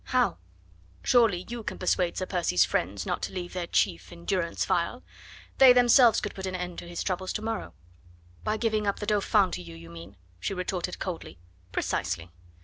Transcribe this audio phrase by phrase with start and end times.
[0.05, 0.39] "How?"
[1.03, 5.03] "Surely you can persuade Sir Percy's friends not to leave their chief in durance vile.
[5.59, 7.75] They themselves could put an end to his troubles to morrow."
[8.43, 11.37] "By giving up the Dauphin to you, you mean?" she retorted coldly.
[11.71, 12.31] "Precisely."